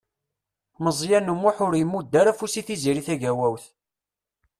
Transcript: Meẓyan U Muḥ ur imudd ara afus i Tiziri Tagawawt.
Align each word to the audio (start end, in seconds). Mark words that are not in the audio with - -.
Meẓyan 0.83 1.31
U 1.33 1.35
Muḥ 1.41 1.57
ur 1.65 1.73
imudd 1.81 2.13
ara 2.19 2.31
afus 2.33 2.53
i 2.59 2.61
Tiziri 2.67 3.03
Tagawawt. 3.07 3.65